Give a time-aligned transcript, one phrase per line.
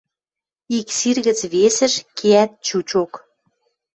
[0.77, 3.11] Ик сир гӹц весӹш кеӓт чучок.